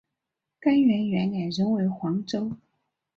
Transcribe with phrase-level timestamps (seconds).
[0.59, 2.57] 干元元年仍为黄州。